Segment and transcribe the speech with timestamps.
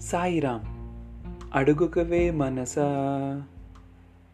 [0.00, 0.60] సాయిరాం
[1.54, 3.42] అడుగుకవే మనసా.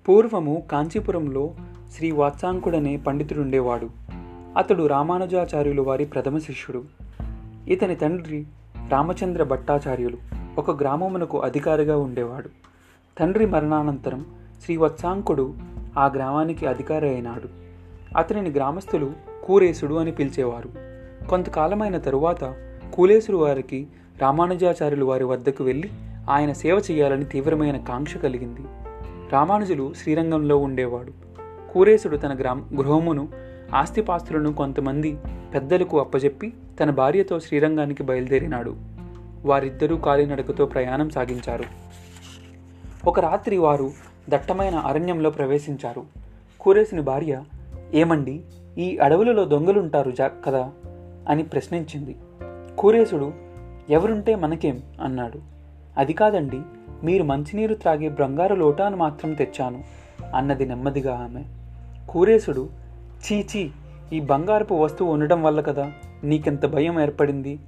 [0.08, 1.54] పూర్వము కాంచీపురంలో
[1.96, 3.90] శ్రీ వాత్సాంకుడనే పండితుడుండేవాడు.
[4.56, 6.84] అతడు రామానుజాచార్యులు వారి ప్రథమ శిష్యుడు.
[7.68, 8.46] ఇతని తండ్రి
[8.88, 10.16] రామచంద్ర భట్టాచార్యులు
[10.58, 12.48] ఒక గ్రామమునకు అధికారిగా ఉండేవాడు.
[13.18, 14.26] తండ్రి మరణానంతరం
[14.64, 15.54] శ్రీ వత్సాంకుడు
[15.98, 17.48] ఆ గ్రామానికి అధికారి అయినాడు.
[18.18, 19.12] అతనిని గ్రామస్తులు
[19.44, 20.70] కూరేసుడు అని పిలిచేవారు.
[21.28, 22.54] కొంతకాలమైన తరువాత
[22.94, 23.86] కూలేసుడు వారికి
[24.20, 25.90] రామానుజాచార్యులు వారి వద్దకు వెళ్ళి
[26.30, 28.60] ఆయన సేవ చేయాలని తీవ్రమైన కాంక్ష కలిగింది.
[29.32, 31.12] రామానుజులు శ్రీరంగంలో ఉండేవాడు.
[31.72, 33.28] కూరేశుడు తన గ్రామ గృహమును
[33.74, 35.16] ఆస్తిపాస్తులను కొంతమంది
[35.54, 38.76] పెద్దలకు అప్పజెప్పి తన భార్యతో శ్రీరంగానికి బయలుదేరినాడు.
[39.44, 41.64] వారిద్దరూ కాలినడకతో ప్రయాణం సాగించారు.
[43.06, 43.90] ఒక రాత్రి వారు
[44.28, 46.02] దట్టమైన అరణ్యంలో ప్రవేశించారు.
[46.60, 47.42] కూరేసుని భార్య
[47.94, 48.40] ఏమండి
[48.78, 50.70] ఈ అడవులలో దొంగలుంటారు జా కదా?
[51.28, 52.16] అని ప్రశ్నించింది.
[52.78, 53.32] కూరేసుడు
[53.90, 54.82] ఎవరుంటే మనకేం?
[55.02, 55.38] అన్నాడు.
[55.98, 56.60] అది కాదండి
[57.04, 59.84] మీరు మంచినీరు త్రాగే బంగారు లోటాను మాత్రం తెచ్చాను
[60.34, 61.42] అన్నది నెమ్మదిగా ఆమె.
[62.08, 62.68] కూరేసుడు
[63.08, 63.70] చీచీ
[64.12, 65.92] ఈ బంగారపు వస్తువు ఉండడం వల్ల కదా
[66.24, 67.58] నీకెంత భయం ఏర్పడింది?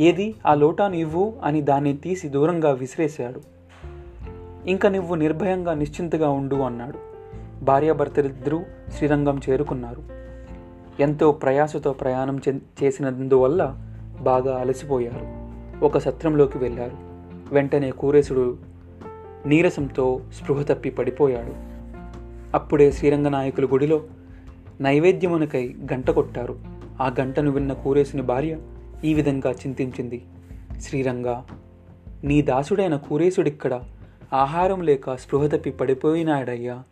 [0.00, 0.34] ఏది?
[0.46, 3.40] ఆ లోటాను ఇవ్వు అని దాన్ని తీసి దూరంగా విసిరేశాడు.
[4.70, 6.98] ఇంక నువ్వు నిర్భయంగా నిశ్చింతగా ఉండు అన్నాడు.
[7.64, 8.62] భార్యాభర్తలిద్దరూ
[8.96, 10.02] శ్రీరంగం చేరుకున్నారు.
[11.02, 13.87] ఎంతో ప్రయాసతో ప్రయాణం చేసినందువల్ల
[14.20, 15.48] బాగా అలసిపోయారు.
[15.84, 16.96] ఒక సత్రంలోకి వెళ్ళారు.
[17.54, 18.56] వెంటనే కూరేశుడు
[19.46, 21.52] నీరసంతో స్పృహ తప్పి పడిపోయాడు.
[22.56, 24.02] అప్పుడే శ్రీరంగనాయకుల గుడిలో
[24.80, 26.58] నైవేద్యమునకై గంట కొట్టారు.
[27.00, 28.58] ఆ గంటను విన్న కూరేసుని భార్య
[29.04, 30.24] ఈ విధంగా చింతించింది.
[30.80, 31.42] శ్రీరంగ
[32.24, 33.80] నీ దాసుడైన కూరేశుడిక్కడ
[34.32, 36.82] ఆహారం లేక స్పృహ తప్పి పడిపోయినాడయ్యా.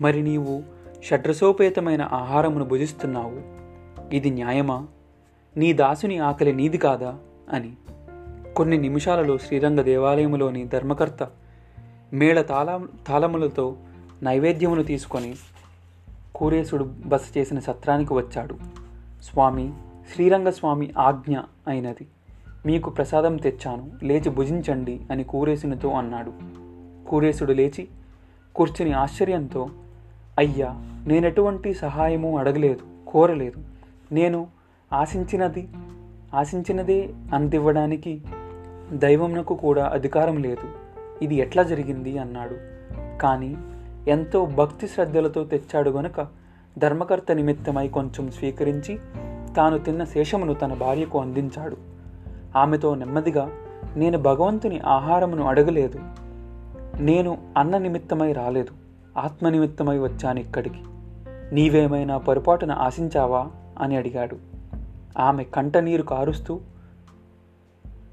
[0.00, 0.62] మరి నీవు
[1.04, 3.40] షడ్రసోపేతమైన ఆహారమును భుజిస్తున్నావు.
[4.14, 4.86] ఇది న్యాయమా?
[5.56, 7.18] నీ దాసుని ఆకలి నీది కాదా?
[7.52, 7.72] అని.
[8.56, 11.30] కొన్ని నిమిషాలలో శ్రీరంగ దేవాలయములోని ధర్మకర్త
[12.12, 13.76] మేళ తాళ తాళములతో
[14.22, 15.34] నైవేద్యమును తీసుకొని
[16.34, 18.54] కూరేశుడు బస చేసిన సత్రానికి వచ్చాడు.
[19.22, 19.72] స్వామి
[20.14, 21.38] శ్రీరంగస్వామి ఆజ్ఞ
[21.68, 22.06] అయినది.
[22.66, 26.32] మీకు ప్రసాదం తెచ్చాను లేచి భుజించండి అని కూరేసునితో అన్నాడు.
[27.08, 27.88] కూరేసుడు లేచి
[28.54, 29.68] కూర్చుని ఆశ్చర్యంతో
[30.38, 30.68] అయ్యా
[31.06, 33.64] నేనెటువంటి సహాయము అడగలేదు కోరలేదు.
[34.12, 34.46] నేను
[34.92, 35.68] ఆశించినది
[36.34, 38.22] ఆశించినదే అందివ్వడానికి
[38.92, 40.68] దైవంనకు కూడా అధికారం లేదు.
[41.24, 42.18] ఇది ఎట్లా జరిగింది?
[42.18, 42.56] అన్నాడు.
[43.18, 43.56] కానీ
[44.08, 46.26] ఎంతో భక్తి శ్రద్ధలతో తెచ్చాడు గనుక
[46.78, 48.98] ధర్మకర్త నిమిత్తమై కొంచెం స్వీకరించి
[49.56, 51.76] తాను తిన్న శేషమును తన భార్యకు అందించాడు.
[52.56, 53.50] ఆమెతో నెమ్మదిగా
[53.96, 55.98] నేను భగవంతుని ఆహారమును అడగలేదు.
[57.00, 58.70] నేను అన్న నిమిత్తమై రాలేదు.
[59.18, 60.78] ఆత్మ నిమిత్తమై వచ్చాను ఇక్కడికి.
[61.52, 63.50] నీవేమైనా పొరపాటున ఆశించావా?
[63.80, 64.51] అని అడిగాడు.
[65.18, 66.60] ఆమె కంటనీరు కారుస్తూ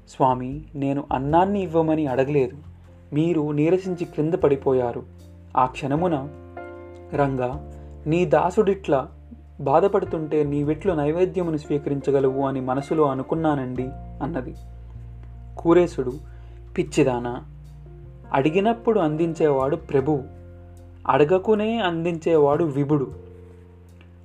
[0.08, 2.56] స్వామి నేను అన్నాన్ని ఇవ్వమని అడగలేదు.
[3.12, 5.02] మీరు నీరసించి క్రింద పడిపోయారు.
[5.56, 6.28] ఆ క్షణమున
[7.14, 7.74] రంగా
[8.06, 9.08] నీ దాసుడిట్లా
[9.60, 13.88] బాధపడుతుంటే నీవెట్లు నైవేద్యమును స్వీకరించగలవు అని మనసులో అనుకున్నానండి
[14.22, 14.54] అన్నది.
[15.58, 16.12] కూరేశుడు
[16.78, 17.44] పిచ్చిదానా!
[18.32, 20.20] అడిగినప్పుడు అందించేవాడు ప్రభు
[21.08, 23.10] అడగకునే అందించేవాడు విభుడు.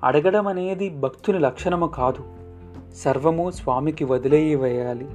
[0.03, 2.34] అడగడం అనేది భక్తుని లక్షణము కాదు.
[2.96, 5.06] సర్వము స్వామికి వదిలేయవేయాలి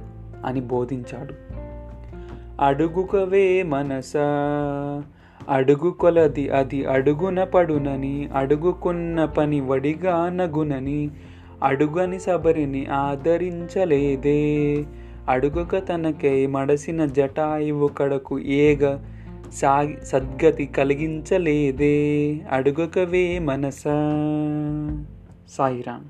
[0.45, 1.33] అని బోధించాడు.
[2.63, 4.21] అడుగుకవే మనసా
[5.49, 11.09] అడుగు కొలది అది అడుగున పడునని అడుగుకున్న పని వడిగా నగునని
[11.63, 14.83] అడుగని సబరిని ఆదరించలేదే.
[15.29, 18.97] అడుగుక తనకై మడసిన జటాయువు కడకు ఏగ
[19.53, 22.37] సాగి సద్గతి కలిగించలేదే.
[22.51, 23.97] అడుగకవే మనసా
[25.49, 26.03] సాయిరామ్